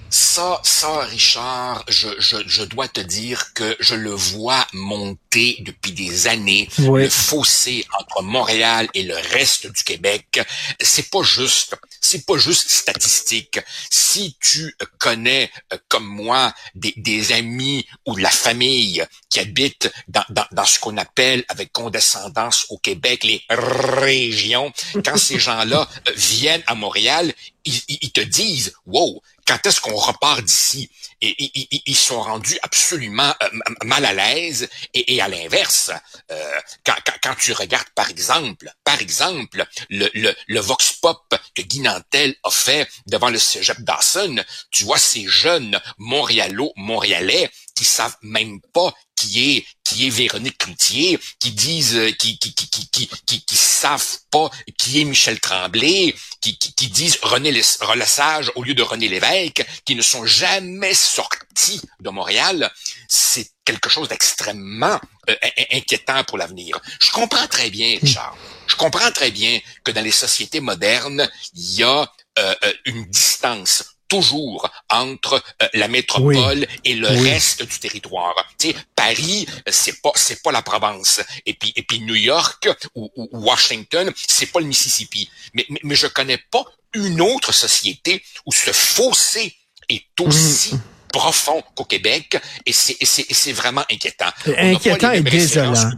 Ça, 0.09 0.59
ça, 0.63 1.01
Richard, 1.01 1.83
je, 1.87 2.09
je, 2.19 2.37
je, 2.45 2.63
dois 2.63 2.87
te 2.87 3.01
dire 3.01 3.53
que 3.53 3.75
je 3.79 3.95
le 3.95 4.11
vois 4.11 4.65
monter 4.73 5.57
depuis 5.61 5.91
des 5.91 6.27
années. 6.27 6.67
Le 6.79 7.09
fossé 7.09 7.85
entre 7.99 8.23
Montréal 8.23 8.87
et 8.93 9.03
le 9.03 9.15
reste 9.15 9.67
du 9.67 9.83
Québec, 9.83 10.41
c'est 10.79 11.09
pas 11.09 11.21
juste. 11.21 11.75
C'est 12.01 12.25
pas 12.25 12.37
juste 12.37 12.69
statistique. 12.69 13.59
Si 13.89 14.35
tu 14.39 14.75
connais, 14.97 15.51
euh, 15.73 15.77
comme 15.89 16.05
moi, 16.05 16.53
des, 16.73 16.93
des 16.97 17.33
amis 17.33 17.85
ou 18.05 18.15
de 18.15 18.21
la 18.21 18.31
famille 18.31 19.05
qui 19.29 19.39
habitent 19.39 19.91
dans, 20.07 20.23
dans, 20.29 20.45
dans 20.51 20.65
ce 20.65 20.79
qu'on 20.79 20.97
appelle 20.97 21.43
avec 21.49 21.71
condescendance 21.71 22.65
au 22.69 22.77
Québec 22.77 23.23
les 23.23 23.43
régions, 23.49 24.71
quand 25.05 25.17
ces 25.17 25.39
gens-là 25.39 25.87
euh, 26.07 26.11
viennent 26.15 26.63
à 26.67 26.75
Montréal, 26.75 27.33
ils, 27.65 27.81
ils 28.01 28.11
te 28.11 28.21
disent, 28.21 28.73
wow, 28.85 29.21
quand 29.49 29.65
est-ce 29.65 29.81
qu'on 29.81 29.95
repart 29.95 30.43
d'ici? 30.43 30.91
Ils 31.21 31.95
sont 31.95 32.21
rendus 32.21 32.57
absolument 32.61 33.33
euh, 33.41 33.49
mal 33.83 34.05
à 34.05 34.13
l'aise. 34.13 34.69
Et, 34.93 35.19
à 35.19 35.27
l'inverse, 35.27 35.91
euh, 36.31 36.59
quand, 36.85 37.35
tu 37.35 37.51
regardes 37.53 37.89
par 37.95 38.09
exemple, 38.11 38.71
par 38.83 39.01
exemple, 39.01 39.65
le, 39.89 40.07
le, 40.13 40.35
le 40.47 40.59
vox 40.59 40.93
pop 41.01 41.35
que 41.55 41.63
Guy 41.63 41.79
Nantel 41.79 42.35
a 42.43 42.51
fait 42.51 42.87
devant 43.07 43.31
le 43.31 43.39
cégep 43.39 43.81
Dawson, 43.81 44.43
tu 44.69 44.83
vois 44.83 44.99
ces 44.99 45.25
jeunes 45.27 45.79
Montréalo, 45.97 46.71
Montréalais 46.75 47.49
qui 47.75 47.85
savent 47.85 48.17
même 48.21 48.61
pas 48.73 48.93
qui 49.19 49.57
est 49.57 49.65
qui 49.83 50.07
est 50.07 50.09
Véronique 50.09 50.57
Cloutier, 50.57 51.19
qui 51.39 51.51
disent 51.51 51.95
euh, 51.95 52.11
qui 52.11 52.39
qui 52.39 52.53
qui 52.53 52.69
qui 52.69 52.87
qui, 52.87 53.41
qui, 53.41 53.55
savent 53.55 54.19
pas 54.31 54.49
qui 54.77 55.01
est 55.01 55.03
Michel 55.03 55.39
Tremblay, 55.39 56.15
qui, 56.41 56.57
qui, 56.57 56.73
qui 56.73 56.87
disent 56.87 57.19
René 57.21 57.51
Relassage 57.81 58.51
au 58.55 58.63
lieu 58.63 58.73
de 58.73 58.81
René 58.81 59.09
Lévesque, 59.09 59.65
qui 59.85 59.95
ne 59.95 60.01
sont 60.01 60.25
jamais 60.25 60.93
sortis 60.93 61.81
de 61.99 62.09
Montréal, 62.09 62.71
c'est 63.09 63.51
quelque 63.65 63.89
chose 63.89 64.07
d'extrêmement 64.07 64.99
euh, 65.29 65.35
inquiétant 65.71 66.23
pour 66.23 66.37
l'avenir. 66.37 66.79
Je 67.01 67.11
comprends 67.11 67.47
très 67.47 67.69
bien, 67.69 67.97
Richard. 68.01 68.37
Je 68.67 68.75
comprends 68.75 69.11
très 69.11 69.31
bien 69.31 69.59
que 69.83 69.91
dans 69.91 70.03
les 70.03 70.11
sociétés 70.11 70.61
modernes, 70.61 71.29
il 71.55 71.75
y 71.79 71.83
a 71.83 72.11
euh, 72.39 72.55
une 72.85 73.05
distance 73.05 73.98
toujours 74.09 74.69
entre 74.89 75.41
euh, 75.61 75.67
la 75.73 75.87
métropole 75.87 76.67
et 76.83 76.95
le 76.95 77.07
reste 77.07 77.63
du 77.63 77.79
territoire. 77.79 78.33
Tu 78.57 78.69
sais, 78.69 78.75
Paris, 78.95 79.47
c'est 79.67 80.01
pas 80.01 80.11
c'est 80.15 80.43
pas 80.43 80.51
la 80.51 80.61
Provence. 80.61 81.21
Et 81.45 81.53
puis 81.53 81.71
et 81.75 81.83
puis 81.83 82.01
New 82.01 82.15
York 82.15 82.67
ou, 82.95 83.09
ou 83.15 83.29
Washington, 83.31 84.11
c'est 84.15 84.47
pas 84.47 84.59
le 84.59 84.65
Mississippi. 84.65 85.29
Mais, 85.53 85.65
mais 85.69 85.79
mais 85.83 85.95
je 85.95 86.07
connais 86.07 86.39
pas 86.51 86.65
une 86.93 87.21
autre 87.21 87.53
société 87.53 88.23
où 88.45 88.51
ce 88.51 88.71
fossé 88.71 89.55
est 89.87 90.19
aussi 90.19 90.75
mm. 90.75 90.81
profond 91.13 91.63
qu'au 91.75 91.85
Québec 91.85 92.37
et 92.65 92.73
c'est 92.73 93.53
vraiment 93.53 93.85
inquiétant. 93.89 94.31
Inquiétant 94.45 95.11
et 95.11 95.21
désolant. 95.21 95.91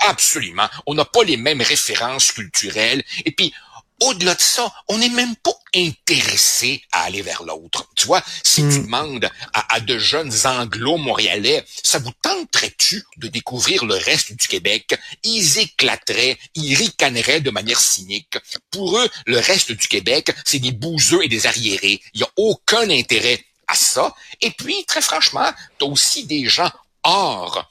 Absolument. 0.00 0.68
On 0.86 0.94
n'a 0.94 1.04
pas 1.04 1.24
les 1.24 1.36
mêmes 1.36 1.60
références 1.60 2.30
culturelles. 2.32 3.02
Et 3.24 3.32
puis, 3.32 3.52
au-delà 4.00 4.34
de 4.34 4.40
ça, 4.40 4.72
on 4.88 4.98
n'est 4.98 5.08
même 5.08 5.34
pas 5.36 5.54
intéressé 5.74 6.82
à 6.92 7.02
aller 7.02 7.22
vers 7.22 7.42
l'autre. 7.42 7.88
Tu 7.96 8.06
vois, 8.06 8.22
si 8.42 8.62
tu 8.62 8.66
hmm. 8.66 8.82
demandes 8.84 9.30
à, 9.52 9.80
de 9.80 9.98
jeunes 9.98 10.32
anglo-montréalais, 10.44 11.64
ça 11.82 11.98
vous 11.98 12.12
tenterait-tu 12.22 13.04
de 13.16 13.28
découvrir 13.28 13.84
le 13.84 13.94
reste 13.94 14.32
du 14.32 14.48
Québec? 14.48 14.98
Ils 15.24 15.58
éclateraient, 15.58 16.38
ils 16.54 16.74
ricaneraient 16.74 17.40
de 17.40 17.50
manière 17.50 17.80
cynique. 17.80 18.38
Pour 18.70 18.98
eux, 18.98 19.08
le 19.26 19.38
reste 19.38 19.72
du 19.72 19.88
Québec, 19.88 20.32
c'est 20.44 20.58
des 20.58 20.72
bouseux 20.72 21.24
et 21.24 21.28
des 21.28 21.46
arriérés. 21.46 22.00
Il 22.14 22.20
n'y 22.20 22.24
a 22.24 22.30
aucun 22.36 22.88
intérêt 22.90 23.44
à 23.66 23.74
ça. 23.74 24.14
Et 24.40 24.50
puis, 24.50 24.84
très 24.86 25.02
franchement, 25.02 25.50
tu 25.78 25.84
as 25.84 25.88
aussi 25.88 26.24
des 26.24 26.46
gens 26.46 26.70
hors 27.02 27.68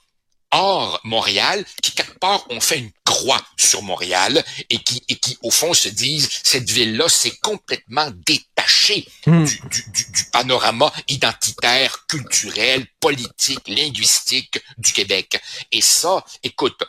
hors 0.52 1.00
Montréal, 1.04 1.66
qui 1.82 1.92
quelque 1.92 2.18
part 2.20 2.46
ont 2.50 2.60
fait 2.60 2.80
une 2.80 2.92
croix 3.04 3.42
sur 3.58 3.82
Montréal 3.82 4.44
et 4.70 4.78
qui, 4.80 5.04
et 5.10 5.16
qui 5.16 5.38
au 5.42 5.52
fond 5.52 5.74
se 5.74 5.90
disent 5.90 6.30
cette 6.44 6.70
ville-là 6.70 7.10
s'est 7.10 7.36
complètement 7.42 8.10
détachée 8.26 9.08
hmm. 9.26 9.44
du, 9.44 9.60
du, 9.70 10.12
du, 10.12 10.24
panorama 10.32 10.92
identitaire, 11.08 12.06
culturel, 12.08 12.86
politique, 13.00 13.68
linguistique 13.68 14.60
du 14.78 14.94
Québec. 14.94 15.40
Et 15.72 15.82
ça, 15.82 16.24
écoute, 16.44 16.82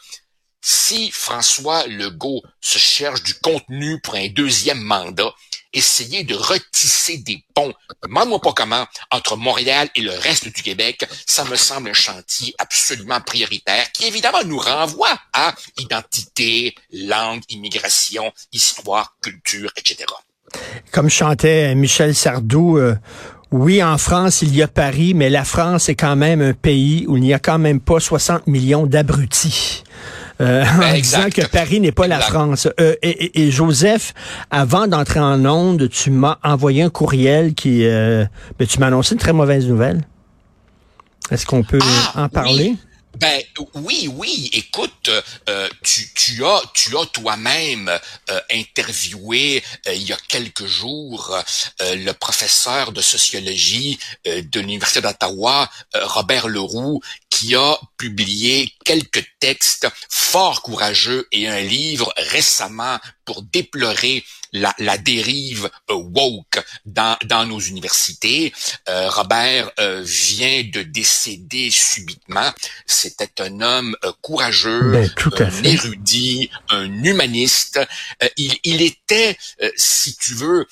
si 0.61 1.11
François 1.11 1.87
Legault 1.87 2.43
se 2.61 2.79
cherche 2.79 3.23
du 3.23 3.35
contenu 3.35 4.01
pour 4.01 4.15
un 4.15 4.29
deuxième 4.29 4.81
mandat, 4.81 5.33
essayer 5.73 6.25
de 6.25 6.35
retisser 6.35 7.19
des 7.19 7.45
ponts, 7.55 7.73
demande-moi 8.03 8.41
pas 8.41 8.53
comment, 8.53 8.87
entre 9.11 9.37
Montréal 9.37 9.89
et 9.95 10.01
le 10.01 10.13
reste 10.13 10.49
du 10.49 10.63
Québec, 10.63 11.07
ça 11.27 11.45
me 11.45 11.57
semble 11.57 11.91
un 11.91 11.95
chantier 11.95 12.55
absolument 12.59 13.21
prioritaire 13.21 13.91
qui 13.93 14.07
évidemment 14.07 14.45
nous 14.45 14.59
renvoie 14.59 15.19
à 15.33 15.55
identité, 15.79 16.75
langue, 16.93 17.43
immigration, 17.49 18.33
histoire, 18.53 19.17
culture, 19.23 19.71
etc. 19.77 20.07
Comme 20.93 21.11
chantait 21.11 21.75
Michel 21.75 22.15
Sardou, 22.15 22.79
euh, 22.79 22.97
oui, 23.51 23.83
en 23.83 23.97
France, 23.97 24.43
il 24.43 24.55
y 24.55 24.63
a 24.63 24.69
Paris, 24.69 25.15
mais 25.15 25.31
la 25.31 25.45
France 25.45 25.89
est 25.89 25.95
quand 25.95 26.17
même 26.17 26.43
un 26.43 26.53
pays 26.53 27.07
où 27.09 27.17
il 27.17 27.23
n'y 27.23 27.33
a 27.33 27.39
quand 27.39 27.59
même 27.59 27.81
pas 27.81 27.99
60 27.99 28.47
millions 28.47 28.87
d'abrutis. 28.87 29.85
Euh, 30.41 30.65
en 30.83 30.95
disant 30.95 31.31
que 31.35 31.47
Paris 31.47 31.81
n'est 31.81 31.93
pas 31.93 32.07
la 32.07 32.21
France. 32.21 32.69
Euh, 32.81 32.95
et, 33.03 33.51
Joseph, 33.51 34.15
avant 34.51 34.87
d'entrer 34.87 35.21
en 35.21 35.45
onde, 35.45 35.89
tu 35.89 36.11
m'as 36.11 36.39
envoyé 36.43 36.83
un 36.83 36.91
courriel 36.91 37.55
qui... 37.55 37.85
Euh, 37.85 38.25
ben, 38.59 38.67
tu 38.67 38.79
m'as 38.79 38.87
annoncé 38.87 39.15
une 39.15 39.21
très 39.21 39.33
mauvaise 39.33 39.67
nouvelle. 39.67 40.03
Est-ce 41.31 41.45
qu'on 41.45 41.63
peut 41.63 41.81
ah, 42.15 42.25
en 42.25 42.29
parler? 42.29 42.77
Ben 43.17 43.43
oui, 43.75 44.09
oui. 44.13 44.51
Écoute, 44.53 45.11
euh, 45.49 45.69
tu, 45.83 46.13
tu 46.15 46.45
as, 46.45 46.63
tu 46.75 46.97
as 46.97 47.07
toi-même 47.07 47.89
euh, 48.31 48.41
interviewé 48.53 49.63
euh, 49.87 49.95
il 49.95 50.03
y 50.03 50.13
a 50.13 50.19
quelques 50.29 50.67
jours 50.67 51.37
le 51.81 52.13
professeur 52.13 52.93
de 52.93 53.01
sociologie 53.01 53.99
de 54.25 54.61
l'université 54.61 55.01
d'Ottawa, 55.01 55.69
Robert 55.95 56.49
Leroux, 56.49 57.01
qui 57.31 57.55
a 57.55 57.79
publié 57.97 58.73
quelques 58.85 59.25
textes 59.41 59.89
fort 60.09 60.63
courageux 60.63 61.27
et 61.33 61.49
un 61.49 61.61
livre 61.61 62.13
récemment 62.17 62.99
pour 63.25 63.43
déplorer 63.43 64.25
la, 64.53 64.75
la 64.79 64.99
dérive 64.99 65.71
euh, 65.91 65.95
woke 65.95 66.63
dans, 66.85 67.17
dans 67.25 67.45
nos 67.47 67.61
universités. 67.61 68.53
Euh, 68.89 69.09
Robert 69.11 69.71
euh, 69.79 70.03
vient 70.05 70.63
de 70.65 70.83
décéder 70.83 71.71
subitement. 71.71 72.53
C'était 72.87 73.43
un 73.43 73.61
homme 73.61 73.97
courageux, 74.23 74.93
ben, 74.93 75.11
un 75.39 75.63
érudit, 75.65 76.51
un 76.69 77.03
humaniste. 77.03 77.81
il, 78.37 78.57
il 78.65 78.83
était, 78.83 79.37
si 79.77 80.17
tu 80.17 80.35
veux, 80.35 80.67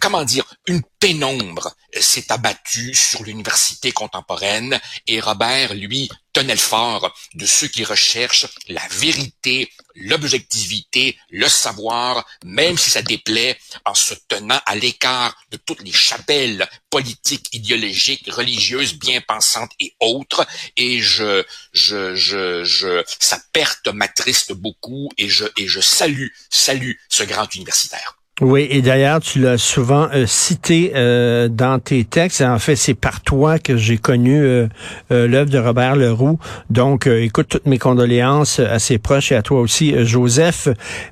comment 0.00 0.24
dire, 0.24 0.44
une 0.66 0.82
pénombre 1.00 1.74
s'est 1.98 2.30
abattue 2.30 2.94
sur 2.94 3.24
l'université 3.24 3.90
contemporaine 3.90 4.78
et 5.06 5.18
Robert, 5.18 5.74
lui, 5.74 6.10
tenait 6.32 6.54
le 6.54 6.60
fort 6.60 7.12
de 7.34 7.46
ceux 7.46 7.66
qui 7.66 7.84
recherchent 7.84 8.46
la 8.68 8.86
vérité, 8.92 9.72
l'objectivité, 9.96 11.18
le 11.30 11.48
savoir, 11.48 12.24
même 12.44 12.78
si 12.78 12.90
ça 12.90 13.02
déplaît, 13.02 13.58
en 13.84 13.94
se 13.94 14.14
tenant 14.28 14.60
à 14.66 14.76
l'écart 14.76 15.34
de 15.50 15.56
toutes 15.56 15.82
les 15.82 15.92
chapelles 15.92 16.68
politiques, 16.90 17.48
idéologiques, 17.52 18.30
religieuses, 18.30 18.94
bien 18.94 19.20
pensantes 19.20 19.72
et 19.80 19.94
autres. 19.98 20.46
Et 20.76 21.00
je, 21.00 21.44
je, 21.72 22.14
je, 22.14 22.62
je, 22.64 23.02
sa 23.18 23.40
perte 23.52 23.88
m'attriste 23.88 24.52
beaucoup 24.52 25.08
et 25.18 25.28
je, 25.28 25.46
et 25.56 25.66
je 25.66 25.80
salue, 25.80 26.28
salue 26.50 26.92
ce 27.08 27.24
grand 27.24 27.52
universitaire. 27.54 28.19
Oui, 28.40 28.66
et 28.70 28.80
d'ailleurs, 28.80 29.20
tu 29.20 29.38
l'as 29.38 29.58
souvent 29.58 30.08
euh, 30.14 30.26
cité 30.26 30.92
euh, 30.94 31.48
dans 31.48 31.78
tes 31.78 32.04
textes. 32.04 32.40
En 32.40 32.58
fait, 32.58 32.76
c'est 32.76 32.94
par 32.94 33.20
toi 33.20 33.58
que 33.58 33.76
j'ai 33.76 33.98
connu 33.98 34.42
euh, 34.42 34.68
l'œuvre 35.10 35.50
de 35.50 35.58
Robert 35.58 35.96
Leroux. 35.96 36.38
Donc, 36.70 37.06
écoute 37.06 37.48
toutes 37.48 37.66
mes 37.66 37.78
condoléances 37.78 38.58
à 38.58 38.78
ses 38.78 38.98
proches 38.98 39.32
et 39.32 39.36
à 39.36 39.42
toi 39.42 39.60
aussi, 39.60 39.94
Joseph. 40.04 40.68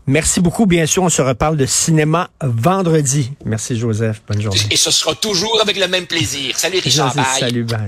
Merci 0.07 0.41
beaucoup. 0.41 0.67
Bien 0.67 0.87
sûr, 0.87 1.03
on 1.03 1.09
se 1.09 1.23
reparle 1.23 1.57
de 1.57 1.67
cinéma 1.67 2.31
vendredi. 2.43 3.33
Merci, 3.45 3.77
Joseph. 3.77 4.23
Bonne 4.29 4.41
journée. 4.41 4.61
Et 4.71 4.77
ce 4.77 4.91
sera 4.91 5.15
toujours 5.15 5.59
avec 5.63 5.79
le 5.79 5.89
même 5.89 6.07
plaisir. 6.07 6.59
Salut, 6.59 6.79
Richard. 6.79 7.15
Salut, 7.39 7.65
bye. 7.65 7.79